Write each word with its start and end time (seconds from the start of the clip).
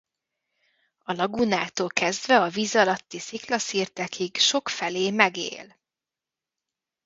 A 1.03 1.11
lagúnáktól 1.13 1.87
kezdve 1.89 2.41
a 2.41 2.49
vízalatti 2.49 3.19
sziklaszirtekig 3.19 4.37
sokfelé 4.37 5.11
megél. 5.11 5.77